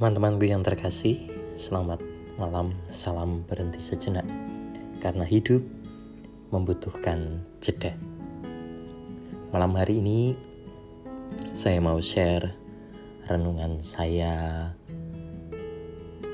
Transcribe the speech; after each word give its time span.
Teman-temanku 0.00 0.48
yang 0.48 0.64
terkasih, 0.64 1.28
selamat 1.60 2.00
malam, 2.40 2.72
salam 2.88 3.44
berhenti 3.44 3.84
sejenak. 3.84 4.24
Karena 4.96 5.28
hidup 5.28 5.60
membutuhkan 6.48 7.44
jeda. 7.60 7.92
Malam 9.52 9.76
hari 9.76 10.00
ini 10.00 10.32
saya 11.52 11.84
mau 11.84 12.00
share 12.00 12.48
renungan 13.28 13.84
saya 13.84 14.72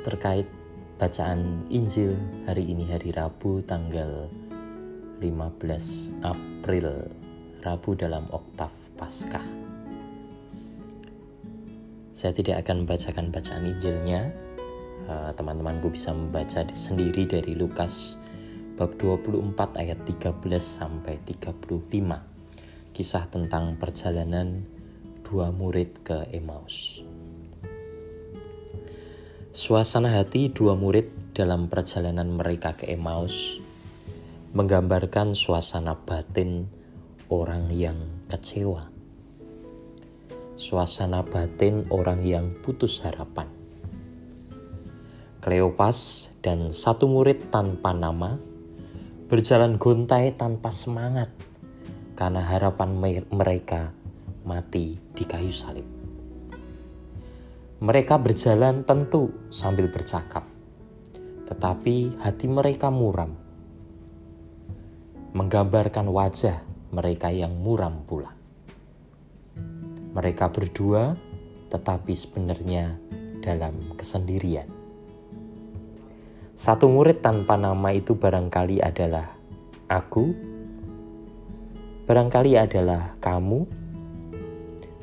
terkait 0.06 0.46
bacaan 1.02 1.66
Injil 1.66 2.14
hari 2.46 2.70
ini 2.70 2.86
hari 2.86 3.10
Rabu 3.10 3.66
tanggal 3.66 4.30
15 5.18 6.22
April 6.22 7.10
Rabu 7.66 7.98
dalam 7.98 8.30
oktav 8.30 8.70
Paskah. 8.94 9.65
Saya 12.16 12.32
tidak 12.32 12.64
akan 12.64 12.88
membacakan 12.88 13.28
bacaan 13.28 13.76
Injilnya. 13.76 14.32
Uh, 15.04 15.36
teman-temanku 15.36 15.92
bisa 15.92 16.16
membaca 16.16 16.64
sendiri 16.72 17.28
dari 17.28 17.52
Lukas 17.52 18.16
bab 18.80 18.96
24 18.96 19.52
ayat 19.76 20.00
13 20.08 20.32
sampai 20.56 21.20
35. 21.28 21.76
Kisah 22.96 23.24
tentang 23.28 23.76
perjalanan 23.76 24.64
dua 25.28 25.52
murid 25.52 26.00
ke 26.00 26.24
Emmaus. 26.32 27.04
Suasana 29.52 30.16
hati 30.16 30.48
dua 30.48 30.72
murid 30.72 31.36
dalam 31.36 31.68
perjalanan 31.68 32.32
mereka 32.32 32.72
ke 32.72 32.88
Emmaus 32.88 33.60
menggambarkan 34.56 35.36
suasana 35.36 35.92
batin 36.00 36.64
orang 37.28 37.68
yang 37.76 38.24
kecewa 38.32 38.95
suasana 40.56 41.20
batin 41.20 41.84
orang 41.92 42.24
yang 42.24 42.56
putus 42.64 43.04
harapan. 43.04 43.44
Kleopas 45.44 46.32
dan 46.40 46.72
satu 46.72 47.06
murid 47.06 47.52
tanpa 47.52 47.92
nama 47.92 48.40
berjalan 49.28 49.76
gontai 49.76 50.32
tanpa 50.32 50.72
semangat 50.72 51.28
karena 52.16 52.40
harapan 52.40 52.96
mereka 53.28 53.92
mati 54.48 54.96
di 55.12 55.24
kayu 55.28 55.52
salib. 55.52 55.84
Mereka 57.76 58.16
berjalan 58.16 58.88
tentu 58.88 59.28
sambil 59.52 59.92
bercakap, 59.92 60.48
tetapi 61.44 62.16
hati 62.24 62.48
mereka 62.48 62.88
muram, 62.88 63.36
menggambarkan 65.36 66.08
wajah 66.08 66.64
mereka 66.88 67.28
yang 67.28 67.52
muram 67.60 68.00
pula. 68.08 68.35
Mereka 70.16 70.48
berdua, 70.48 71.12
tetapi 71.68 72.16
sebenarnya 72.16 72.96
dalam 73.44 73.76
kesendirian. 74.00 74.64
Satu 76.56 76.88
murid 76.88 77.20
tanpa 77.20 77.60
nama 77.60 77.92
itu 77.92 78.16
barangkali 78.16 78.80
adalah 78.80 79.36
aku, 79.92 80.32
barangkali 82.08 82.56
adalah 82.56 83.12
kamu, 83.20 83.68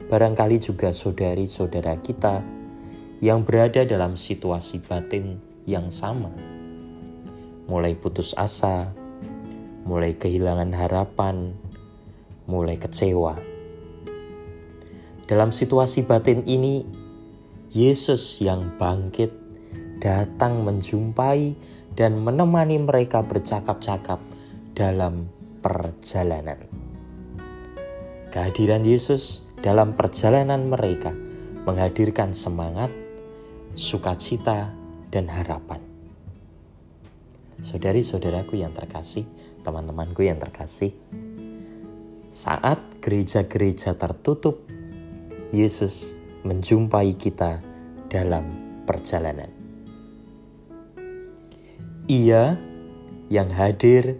barangkali 0.09 0.57
juga 0.57 0.89
saudari-saudara 0.89 1.93
kita 2.01 2.41
yang 3.21 3.45
berada 3.45 3.85
dalam 3.85 4.17
situasi 4.17 4.81
batin 4.81 5.37
yang 5.69 5.93
sama, 5.93 6.33
mulai 7.69 7.93
putus 7.93 8.33
asa, 8.33 8.89
mulai 9.85 10.17
kehilangan 10.17 10.73
harapan, 10.73 11.53
mulai 12.49 12.81
kecewa 12.81 13.52
dalam 15.23 15.55
situasi 15.55 16.03
batin 16.03 16.43
ini, 16.43 16.83
Yesus 17.71 18.43
yang 18.43 18.75
bangkit 18.75 19.31
datang 20.03 20.67
menjumpai 20.67 21.55
dan 21.95 22.19
menemani 22.19 22.83
mereka 22.83 23.23
bercakap-cakap 23.23 24.19
dalam 24.75 25.31
perjalanan. 25.63 26.59
Kehadiran 28.35 28.83
Yesus 28.83 29.47
dalam 29.63 29.95
perjalanan 29.95 30.67
mereka 30.67 31.15
menghadirkan 31.63 32.35
semangat, 32.35 32.91
sukacita, 33.79 34.75
dan 35.07 35.31
harapan. 35.31 35.79
Saudari-saudaraku 37.63 38.59
yang 38.59 38.75
terkasih, 38.75 39.23
teman-temanku 39.63 40.25
yang 40.27 40.35
terkasih, 40.35 40.91
saat 42.33 42.81
gereja-gereja 42.99 43.95
tertutup 43.95 44.72
Yesus 45.53 46.17
menjumpai 46.41 47.13
kita 47.13 47.61
dalam 48.09 48.49
perjalanan. 48.89 49.53
Ia 52.09 52.57
yang 53.29 53.53
hadir 53.53 54.17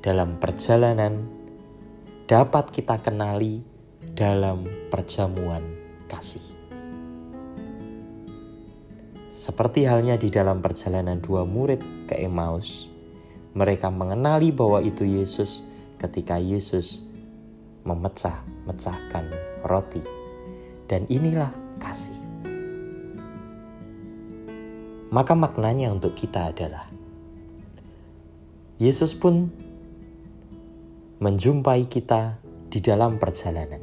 dalam 0.00 0.40
perjalanan 0.40 1.28
dapat 2.24 2.72
kita 2.72 2.96
kenali 3.04 3.60
dalam 4.16 4.64
perjamuan 4.88 5.60
kasih. 6.08 6.40
Seperti 9.28 9.84
halnya 9.84 10.16
di 10.16 10.32
dalam 10.32 10.64
perjalanan 10.64 11.20
dua 11.20 11.44
murid 11.44 12.08
ke 12.08 12.24
Emmaus, 12.24 12.88
mereka 13.52 13.92
mengenali 13.92 14.48
bahwa 14.48 14.80
itu 14.80 15.04
Yesus 15.04 15.60
ketika 16.00 16.40
Yesus 16.40 17.04
memecah-mecahkan 17.84 19.28
roti 19.60 20.23
dan 20.94 21.10
inilah 21.10 21.50
kasih. 21.82 22.14
Maka 25.10 25.34
maknanya 25.34 25.90
untuk 25.90 26.14
kita 26.14 26.54
adalah 26.54 26.86
Yesus 28.78 29.10
pun 29.18 29.50
menjumpai 31.18 31.90
kita 31.90 32.38
di 32.70 32.78
dalam 32.78 33.18
perjalanan, 33.18 33.82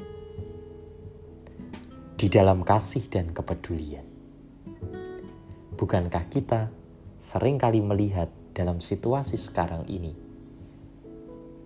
di 2.16 2.28
dalam 2.32 2.64
kasih 2.64 3.04
dan 3.12 3.36
kepedulian. 3.36 4.08
Bukankah 5.76 6.32
kita 6.32 6.72
sering 7.20 7.60
kali 7.60 7.84
melihat 7.84 8.32
dalam 8.56 8.80
situasi 8.80 9.36
sekarang 9.36 9.84
ini, 9.92 10.16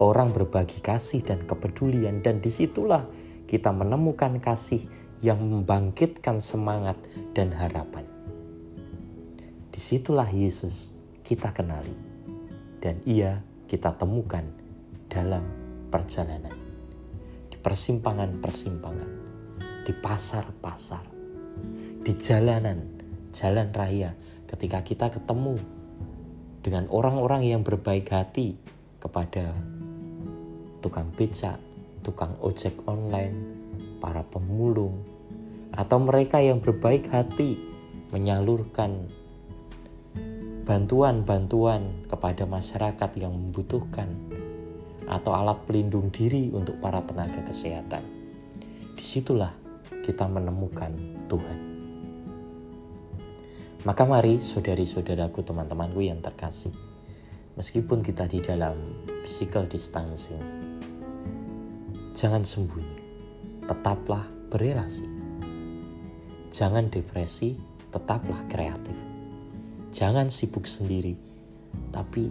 orang 0.02 0.34
berbagi 0.34 0.82
kasih 0.82 1.22
dan 1.22 1.46
kepedulian, 1.46 2.26
dan 2.26 2.42
di 2.42 2.50
situlah 2.50 3.06
kita 3.46 3.70
menemukan 3.74 4.42
kasih 4.42 4.86
yang 5.24 5.40
membangkitkan 5.40 6.44
semangat 6.44 7.00
dan 7.32 7.54
harapan. 7.56 8.04
Di 9.72 9.80
situlah 9.80 10.28
Yesus 10.32 10.96
kita 11.24 11.52
kenali 11.52 11.96
dan 12.80 13.00
ia 13.04 13.44
kita 13.66 13.96
temukan 13.96 14.46
dalam 15.10 15.44
perjalanan. 15.92 16.54
Di 17.52 17.58
persimpangan-persimpangan, 17.60 19.12
di 19.88 19.94
pasar-pasar, 19.96 21.06
di 22.04 22.12
jalanan, 22.14 22.84
jalan 23.34 23.74
raya 23.74 24.14
ketika 24.46 24.80
kita 24.86 25.08
ketemu 25.12 25.58
dengan 26.62 26.86
orang-orang 26.94 27.46
yang 27.46 27.62
berbaik 27.62 28.10
hati 28.10 28.58
kepada 29.02 29.54
tukang 30.86 31.10
becak, 31.14 31.58
tukang 32.06 32.38
ojek 32.42 32.78
online, 32.86 33.65
para 34.00 34.24
pemulung, 34.28 35.02
atau 35.76 36.00
mereka 36.00 36.40
yang 36.40 36.64
berbaik 36.64 37.12
hati 37.12 37.60
menyalurkan 38.16 39.12
bantuan-bantuan 40.66 42.08
kepada 42.10 42.48
masyarakat 42.50 43.12
yang 43.20 43.36
membutuhkan, 43.36 44.10
atau 45.06 45.38
alat 45.38 45.62
pelindung 45.70 46.10
diri 46.10 46.50
untuk 46.50 46.82
para 46.82 47.04
tenaga 47.06 47.44
kesehatan. 47.46 48.02
Di 48.98 49.04
situlah 49.06 49.54
kita 50.02 50.26
menemukan 50.26 50.96
Tuhan. 51.30 51.60
Maka 53.86 54.02
mari 54.10 54.42
saudari-saudaraku 54.42 55.46
teman-temanku 55.46 56.02
yang 56.02 56.18
terkasih, 56.18 56.74
meskipun 57.54 58.02
kita 58.02 58.26
di 58.26 58.42
dalam 58.42 58.74
physical 59.22 59.70
distancing, 59.70 60.42
jangan 62.18 62.42
sembunyi 62.42 63.05
tetaplah 63.66 64.26
berelasi. 64.54 65.10
Jangan 66.54 66.88
depresi, 66.88 67.58
tetaplah 67.90 68.46
kreatif. 68.48 68.96
Jangan 69.92 70.30
sibuk 70.30 70.70
sendiri, 70.70 71.18
tapi 71.90 72.30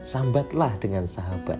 sambatlah 0.00 0.78
dengan 0.78 1.04
sahabat. 1.04 1.58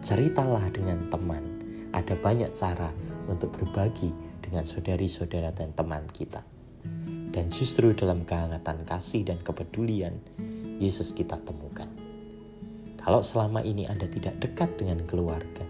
Ceritalah 0.00 0.64
dengan 0.72 1.02
teman. 1.12 1.44
Ada 1.90 2.16
banyak 2.16 2.54
cara 2.54 2.88
untuk 3.28 3.52
berbagi 3.52 4.14
dengan 4.40 4.64
saudari-saudara 4.64 5.52
dan 5.52 5.74
teman 5.74 6.06
kita. 6.08 6.40
Dan 7.30 7.52
justru 7.52 7.92
dalam 7.92 8.24
kehangatan 8.24 8.86
kasih 8.88 9.26
dan 9.26 9.38
kepedulian, 9.44 10.16
Yesus 10.80 11.12
kita 11.12 11.36
temukan. 11.44 11.90
Kalau 12.96 13.20
selama 13.20 13.60
ini 13.60 13.84
Anda 13.84 14.08
tidak 14.08 14.40
dekat 14.40 14.80
dengan 14.80 15.04
keluarga, 15.04 15.64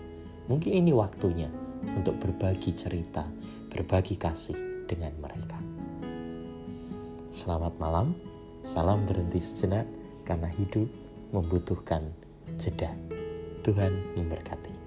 mungkin 0.47 0.73
ini 0.75 0.95
waktunya 0.95 1.51
untuk 1.85 2.17
berbagi 2.21 2.73
cerita, 2.73 3.25
berbagi 3.69 4.17
kasih 4.17 4.85
dengan 4.89 5.15
mereka. 5.21 5.59
Selamat 7.31 7.79
malam, 7.79 8.17
salam 8.67 9.07
berhenti 9.07 9.39
sejenak 9.39 9.87
karena 10.27 10.51
hidup 10.59 10.91
membutuhkan 11.31 12.11
jeda. 12.59 12.91
Tuhan 13.63 13.93
memberkati. 14.17 14.80